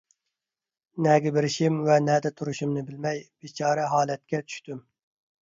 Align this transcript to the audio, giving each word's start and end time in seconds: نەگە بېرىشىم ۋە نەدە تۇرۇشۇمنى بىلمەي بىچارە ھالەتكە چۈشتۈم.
نەگە 1.07 1.31
بېرىشىم 1.35 1.77
ۋە 1.89 1.97
نەدە 2.07 2.31
تۇرۇشۇمنى 2.39 2.85
بىلمەي 2.89 3.23
بىچارە 3.45 3.85
ھالەتكە 3.93 4.43
چۈشتۈم. 4.49 4.83